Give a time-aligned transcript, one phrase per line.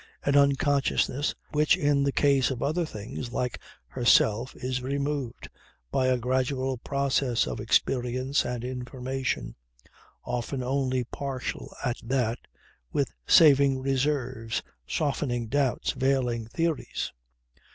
[0.23, 5.47] An unconsciousness which in the case of other beings like herself is removed
[5.91, 9.53] by a gradual process of experience and information,
[10.25, 12.39] often only partial at that,
[12.91, 17.13] with saving reserves, softening doubts, veiling theories.